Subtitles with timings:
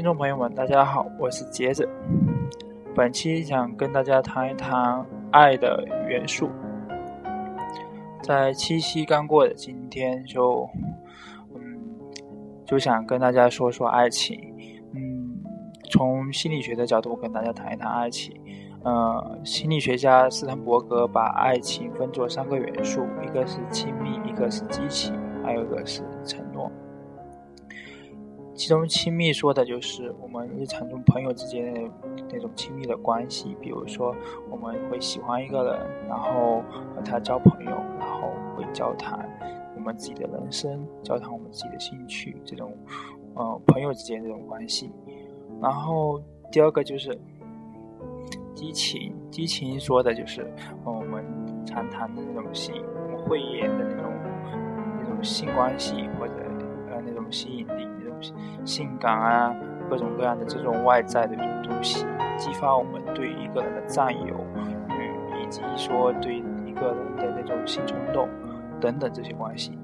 [0.00, 1.86] 听众朋友们，大家好，我是杰子。
[2.94, 6.48] 本期想跟大家谈一谈爱的元素。
[8.22, 10.66] 在七夕刚过的今天，就
[11.54, 11.78] 嗯，
[12.64, 14.40] 就想跟大家说说爱情。
[14.94, 15.38] 嗯，
[15.90, 18.34] 从心理学的角度跟大家谈一谈爱情。
[18.82, 25.14] 呃，心理学家斯坦伯格把爱情分作三个元素，一个是亲密，一个是激情，
[25.44, 26.49] 还有一个是承诺。
[28.60, 31.80] 其中亲密说的就是我们日常中朋友之间的
[32.30, 34.14] 那种亲密的关系，比如说
[34.50, 36.62] 我们会喜欢一个人，然后
[36.94, 39.26] 和他交朋友，然后会交谈
[39.74, 42.76] 我们自己的人生，交谈我们自己的兴趣，这种
[43.32, 44.92] 呃朋友之间这种关系。
[45.58, 46.22] 然后
[46.52, 47.18] 第二个就是
[48.54, 50.46] 激情，激情说的就是
[50.84, 51.24] 我们
[51.64, 52.74] 常谈的那种性，
[53.06, 54.12] 我们会演的那种
[54.98, 56.34] 那种性关系或者
[56.90, 57.88] 呃那种吸引力。
[58.64, 59.54] 性感啊，
[59.88, 64.34] 各种各样的这种外在的东西，激发我们对一个人的占有
[64.88, 68.28] 欲，以及说对一个人的那种性冲动
[68.80, 69.78] 等等这些关系。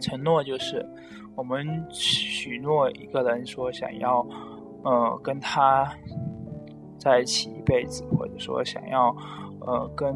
[0.00, 0.84] 承诺就是
[1.34, 4.26] 我们许诺一个人说想要，
[4.82, 5.88] 呃，跟他
[6.98, 9.14] 在一起一辈子，或者说想要，
[9.60, 10.14] 呃，跟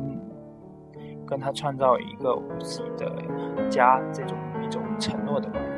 [1.27, 5.62] 跟他创造一个自己的家，这种一种承诺的关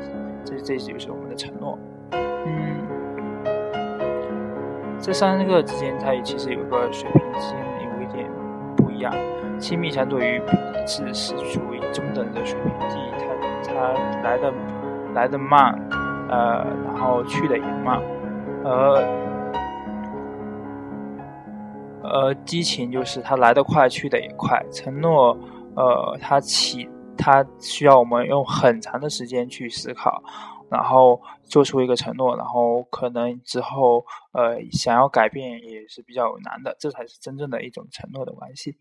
[0.63, 1.77] 这这就是我们的承诺。
[2.11, 2.87] 嗯，
[4.99, 8.29] 这三个之间，它也其实有个水平之间有一点
[8.77, 9.13] 不一样。
[9.59, 10.41] 亲密相对于
[10.87, 12.97] 是是属于中等的水平，即
[13.65, 14.53] 它它来的
[15.13, 15.77] 来的慢，
[16.29, 18.01] 呃，然后去的也慢。
[18.63, 19.03] 而
[22.03, 24.63] 呃，激情就是它来得快，去的也快。
[24.71, 25.37] 承诺，
[25.75, 26.89] 呃，它起。
[27.17, 30.23] 他需要我们用很长的时间去思考，
[30.69, 38.77] 然后做出一个承诺，然后可能之后呃想要改变也是比较难的，这才是真正的一种承诺的关系。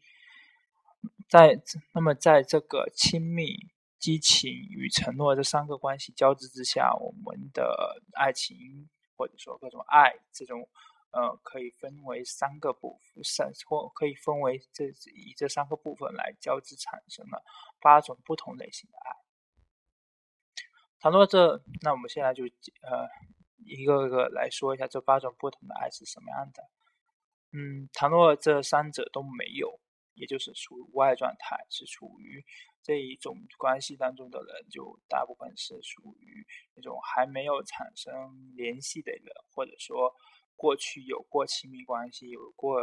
[1.29, 1.61] 在
[1.93, 3.57] 那么在这个亲密、
[3.99, 10.69] 激情与承诺这三个关系交织之下，我们的爱情或者说各种爱这种。
[11.13, 17.43] 呃，可以分为三个部分，三或可以分为这以这三个部分来交织产生了
[17.81, 19.17] 八种不同类型的爱。
[21.01, 23.09] 倘若这，那我们现在就呃
[23.57, 26.63] 一个个来说一下这八种不同的爱是什么样的。
[27.53, 29.81] 嗯，倘若这三者都没有，
[30.15, 32.45] 也就是处于无爱状态，是处于
[32.85, 36.47] 这一种关系当中的人，就大部分是属于
[36.77, 40.15] 那种还没有产生联系的人，或者说。
[40.61, 42.79] 过去有过亲密关系，有过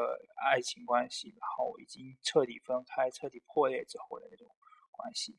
[0.49, 4.47] 爱情关系，然后已经彻底分开、彻底破裂之后的那种
[4.89, 5.37] 关系。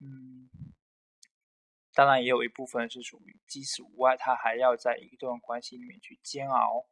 [0.00, 0.48] 嗯，
[1.92, 6.86] 当然也有一部分是属于即使无爱，他还要在一段关系里面去煎熬，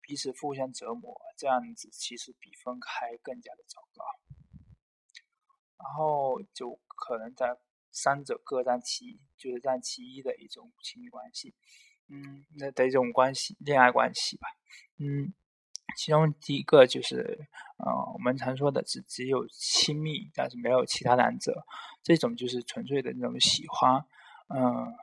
[0.00, 4.04] 彼此互相折磨，这样子其实比分开更加的糟糕。
[5.76, 7.58] 然后就可能在
[7.90, 11.56] 三者各占其一，就是占其一的一种亲密关系。
[12.08, 14.48] 嗯，那的一种关系，恋爱关系吧。
[14.98, 15.32] 嗯，
[15.96, 17.46] 其中第一个就是，
[17.78, 21.64] 呃，我们常说的只只有亲密，但是没有其他两者，
[22.02, 24.04] 这种就是纯粹的那种喜欢。
[24.48, 24.94] 嗯，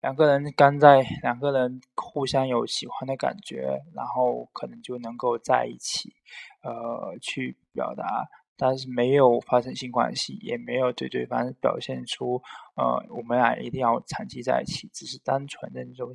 [0.00, 6.14] 两个人刚在，两个人互相有喜欢的感觉，然后可能就能够在一起，
[6.62, 8.28] 呃，去表达。
[8.60, 12.42] 但是没有发生性关系，也没有对对方表现出，
[12.74, 16.12] 呃，我们俩一定要长期在一起，只是单纯的那种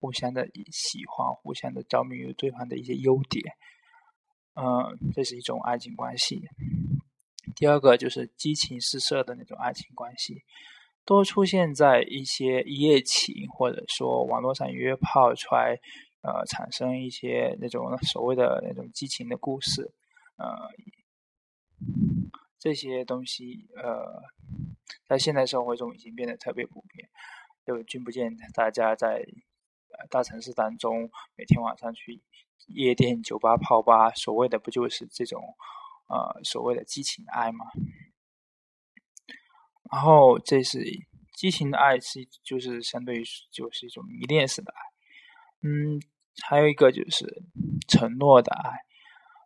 [0.00, 3.44] 互相的喜欢，互相的着迷于对方的一些优点，
[4.56, 6.42] 嗯，这是一种爱情关系。
[7.54, 10.42] 第二个就是激情四射的那种爱情关系，
[11.04, 15.78] 多出现在一些一夜情或者说网络上约炮出来，
[16.22, 19.92] 呃，产生一些那种所谓的那种激情的故事，
[20.38, 20.44] 呃。
[22.58, 24.22] 这些东西，呃，
[25.06, 27.08] 在现代社会中已经变得特别普遍。
[27.66, 29.24] 就君不见大家在
[30.10, 32.22] 大城市当中每天晚上去
[32.66, 35.42] 夜店、酒吧、泡吧，所谓的不就是这种
[36.08, 37.64] 呃所谓的激情爱吗？
[39.90, 40.82] 然后这是
[41.32, 44.80] 激情的爱，是就是相对于就是一种迷恋式的爱。
[45.68, 46.00] 嗯，
[46.42, 47.42] 还有一个就是
[47.88, 48.70] 承诺的爱。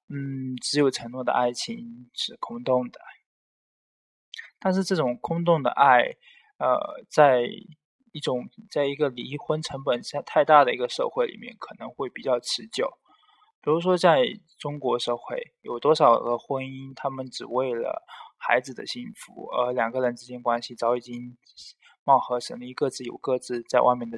[0.08, 2.98] 嗯，只有承诺的爱情是空洞的，
[4.58, 6.16] 但是这种空洞的爱，
[6.58, 7.42] 呃，在
[8.12, 12.98] 一种在一个离婚成本太大的一个社会里面，可能会比较持久。
[13.60, 14.22] 比如说，在
[14.58, 18.02] 中国社会，有多少个婚姻，他们只为了
[18.38, 21.36] 孩子的幸福，而两个人之间关系早已经
[22.04, 24.16] 貌合神离，各自有各自在外面的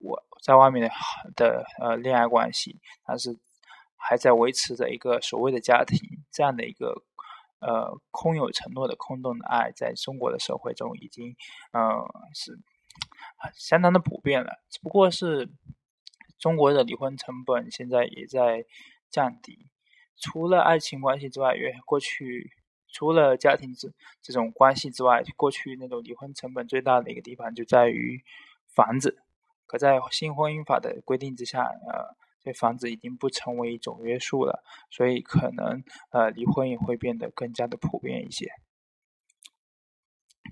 [0.00, 0.90] 我在外面的
[1.34, 3.36] 的呃恋爱关系，但是
[3.98, 5.98] 还在维持着一个所谓的家庭
[6.32, 7.02] 这样的一个
[7.60, 11.36] 呃空有承诺的空洞的爱，在中国的社会中已经
[11.72, 11.82] 呃
[12.34, 12.58] 是
[13.52, 14.62] 相当的普遍了。
[14.70, 15.50] 只不过是
[16.38, 18.64] 中国的离婚成本现在也在
[19.10, 19.66] 降低，
[20.16, 22.52] 除了爱情关系之外，因为过去。
[22.90, 23.86] 除了家庭这
[24.22, 28.24] 这种关系之外，过去那种离婚成本最大的一个地方就在于
[28.74, 29.18] 房子。
[29.66, 38.52] 可在新婚姻法的规定之下，呃，这房子已经不成为一种约束了，所以可能呃离婚也会变得更加的普遍一些。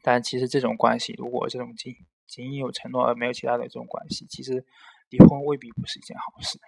[0.02, 1.96] 但其实这种关系，如果这种仅
[2.26, 4.64] 仅有承诺而没有其他的这种关系，其实
[5.08, 6.58] 离婚未必不是一件好事。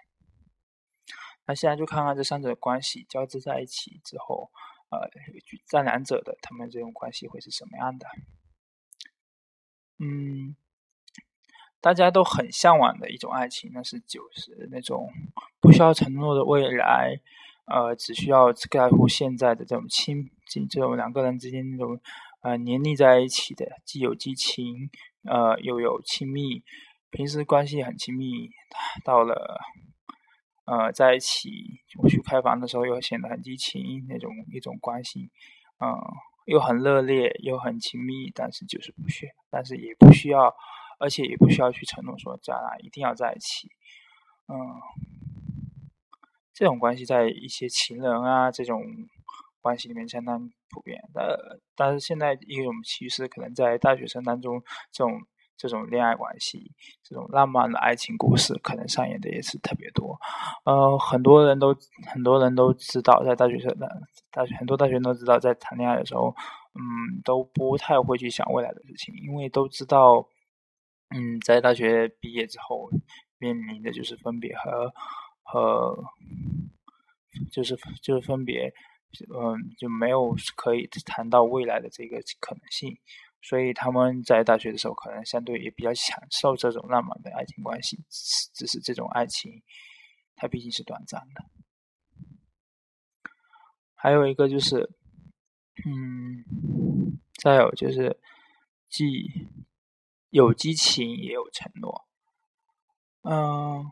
[1.45, 4.51] 那现在就看看这三者关系交织在一起之后。
[4.91, 5.07] 呃，
[5.67, 8.07] 这两者的他们这种关系会是什么样的？
[9.99, 10.55] 嗯，
[11.81, 15.09] 大家都很向往的一种爱情，那是就是那种
[15.59, 17.19] 不需要承诺的未来，
[17.65, 20.29] 呃，只需要在乎现在的这种亲，
[20.69, 21.99] 这种两个人之间那种
[22.41, 24.89] 呃黏腻在一起的，既有激情，
[25.23, 26.63] 呃，又有亲密，
[27.11, 28.49] 平时关系很亲密，
[29.03, 29.59] 到了。
[30.71, 31.49] 呃，在一起
[31.97, 35.31] 我去开房的时候又显得很激情，那种一种关系，
[35.79, 35.89] 嗯，
[36.45, 40.53] 又很热烈又很亲密，但是就是不需，但是也不需要，
[40.99, 43.69] 而且也不需要去承诺说将来一定要在一起，
[44.47, 44.55] 嗯，
[46.53, 48.83] 这种关系在一些情人啊这种
[49.61, 54.61] 关系里面相当普遍，呃，但是现在一种趋势可能在大学生当中
[54.91, 55.21] 这种。
[55.61, 56.71] 这种恋爱关系，
[57.03, 60.17] 这种浪漫的爱情故事，可能上演的也是特别多。
[60.63, 61.75] 呃，很多人都
[62.07, 63.85] 很多人都知道，在大学生的
[64.31, 66.33] 大学很多大学生都知道，在谈恋爱的时候，
[66.75, 70.25] 嗯，都不太会去想未来的事情，因为都知道，
[71.09, 72.89] 嗯，在大学毕业之后
[73.39, 74.93] 面临的就是分别和
[75.43, 76.03] 和
[77.51, 78.73] 就是就是分别，
[79.33, 82.97] 嗯，就没有可以谈到未来的这个可能性。
[83.41, 87.97] 所以他们在大学的时候，可能相对也比较享受这种浪漫的爱情关系，
[88.53, 89.63] 只是这种爱情，
[90.35, 91.45] 它毕竟是短暂的。
[93.95, 94.89] 还有一个就是，
[95.85, 96.43] 嗯，
[97.41, 98.19] 再有就是，
[98.89, 99.05] 既
[100.29, 102.05] 有激情也有承诺，
[103.23, 103.85] 嗯，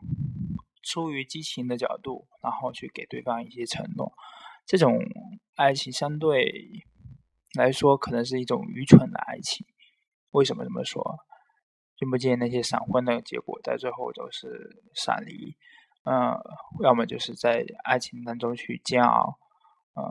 [0.82, 4.12] 出于激情的角度，然后去给对方一些承诺，
[4.66, 4.98] 这种
[5.54, 6.84] 爱情相对。
[7.54, 9.66] 来说，可能是一种愚蠢的爱情。
[10.32, 11.18] 为什么这么说？
[11.96, 15.56] 听不见那些闪婚的结果，在最后都是闪离。
[16.04, 16.36] 嗯，
[16.84, 19.38] 要么就是在爱情当中去煎熬，
[19.94, 20.02] 呃，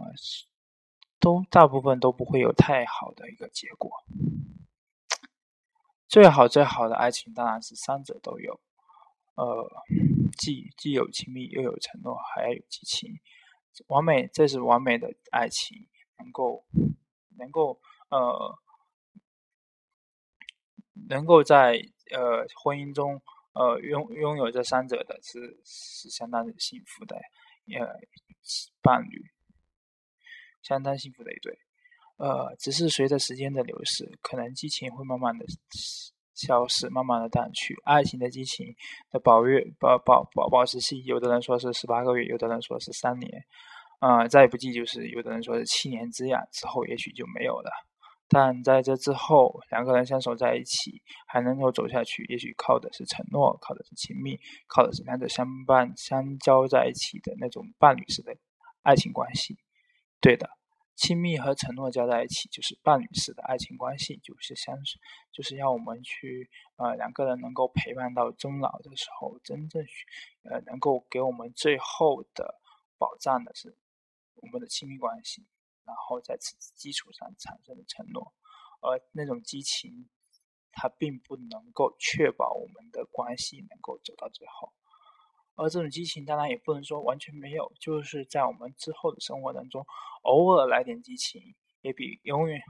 [1.20, 3.92] 都大部分都不会有太好的一个结果。
[6.08, 8.60] 最好最好的爱情当然是三者都有，
[9.36, 9.70] 呃，
[10.38, 13.20] 既既有亲密，又有承诺，还要有激情，
[13.88, 15.88] 完美，这是完美的爱情，
[16.18, 16.66] 能够。
[17.40, 18.58] 能够呃，
[21.08, 23.22] 能够在呃婚姻中
[23.54, 27.16] 呃拥拥有这三者的是是相当幸福的
[27.80, 28.00] 呃
[28.82, 29.32] 伴侣，
[30.64, 31.60] 相当幸福的一对。
[32.18, 35.46] 呃，只是随着时间的流逝，可能激情会慢慢的
[36.34, 37.76] 消失，慢慢的淡去。
[37.84, 38.76] 爱情的激情
[39.10, 43.46] 的保月保保保保持期，有的人说是十八个月，有的人说是三年。
[44.00, 47.72] 啊，再不济就是有的人说是七年之痒，之后也许就没有了。
[48.30, 58.36] 但在这之后，两个人相守在一起，还能够走下去，也许靠的是承诺，靠的是亲密，靠的是两者相伴相交在一起的那种伴侣式的
[58.84, 59.58] 爱情关系。
[60.20, 60.48] 对的，
[60.98, 64.78] 亲密和承诺加在一起就是伴侣式的爱情关系，就是相，
[65.32, 69.86] 就是要我们去呃两个人能够陪伴到终老的时候，真正
[70.44, 72.60] 呃能够给我们最后的
[72.98, 73.78] 保障的是。
[74.40, 75.44] 我们的亲密关系，
[75.84, 78.34] 然后在此基础上产生的承诺，
[78.82, 80.08] 而那种激情，
[80.72, 84.72] 它并不能够确保我们的关系能够走到最后。
[85.58, 89.86] 而这种激情当然也不能说完全没有，就是在我们之后的生活当中，
[90.22, 92.62] 偶尔来点激情，也比永远，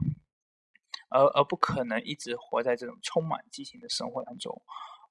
[1.10, 4.62] 而而不可能一直活在这种充满激情的生活当中。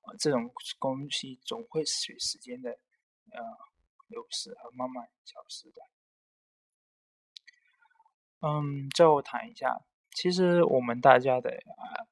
[0.03, 3.41] 呃，这种东西总会随时间的呃
[4.09, 5.83] 流逝而慢慢消失的。
[8.41, 11.59] 嗯，最后谈一下，其实我们大家的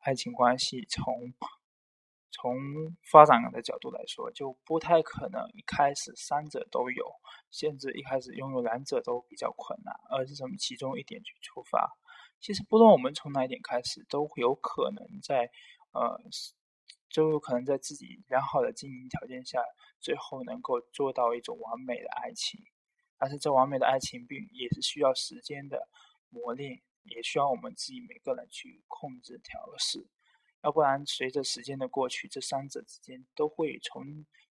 [0.00, 1.32] 爱情关系，从
[2.34, 2.56] 从
[3.12, 7.06] 发展的角度来说，就不太可能一开始三者都有，
[7.52, 11.88] 甚至一开始拥有两者都比较困难，而是从其中一点去出发。
[12.40, 15.48] 其实不论我们从哪一点开始，都有可能在
[15.92, 16.20] 呃
[17.14, 19.62] 都有可能在自己良好的经营条件下，
[20.00, 22.60] 最后能够做到一种完美的爱情。
[23.16, 25.88] 但是这完美的爱情并也是需要时间的
[26.30, 30.10] 磨练，也需要我们自己每个人去控制调试。
[30.64, 34.02] 要不然，随着时间的过去，这三者之间都会从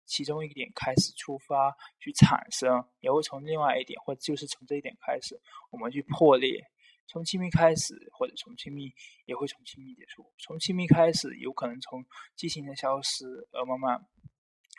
[0.06, 5.40] 其中一点开始出发去产生，也会从另外一点，或者就是从这一点开始，
[5.70, 6.66] 我们去破裂。
[7.08, 8.92] 从亲密开始，或者从亲密
[9.26, 10.32] 也会从亲密结束。
[10.38, 12.04] 从亲密开始，有可能从
[12.36, 14.00] 激情的消失而慢慢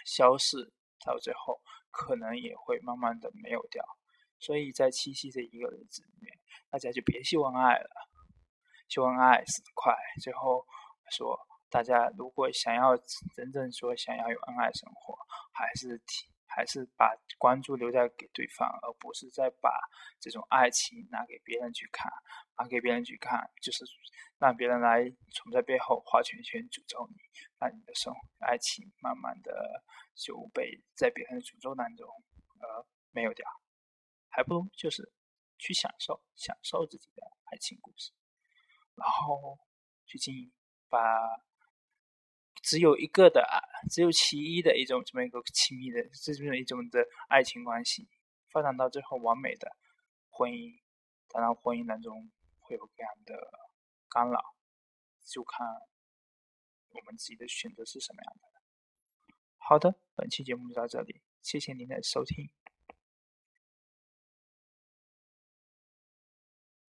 [0.04, 0.72] 消逝，
[1.04, 1.60] 到最后
[1.90, 3.84] 可能也会慢慢的没有掉。
[4.38, 6.38] 所以在七夕这一个日子里面，
[6.70, 7.90] 大家就别秀恩爱了，
[8.88, 9.92] 秀恩爱死得快。
[10.22, 10.64] 最后
[11.10, 11.38] 说，
[11.68, 12.96] 大家如果想要
[13.34, 15.14] 真正说想要有恩爱生活，
[15.52, 16.30] 还是提。
[16.52, 19.70] 还是把关注留在给对方，而不是再把
[20.18, 22.10] 这种爱情拿给别人去看，
[22.58, 23.84] 拿给别人去看，就是
[24.36, 27.14] 让别人来从在背后画圈圈诅咒你，
[27.60, 29.84] 让你的生爱情慢慢的
[30.16, 32.04] 就被在别人的诅咒当中
[32.58, 33.46] 呃没有掉，
[34.28, 35.08] 还不如就是
[35.56, 38.10] 去享受享受自己的爱情故事，
[38.96, 39.56] 然后
[40.04, 40.52] 去经营
[40.90, 40.98] 把。
[42.62, 43.42] 只有一个的，
[43.90, 48.06] 只有其一的一种这么一个亲密的，这么一种的爱情关系，
[48.50, 49.66] 发展到最后完美的
[50.28, 50.78] 婚姻，
[51.30, 53.34] 当然婚姻当中会有各样的
[54.10, 54.38] 干扰，
[55.24, 55.66] 就看
[56.90, 59.34] 我们自己的选择是什么样的。
[59.56, 62.50] 好的，本期节目就到这里，谢谢您的收听。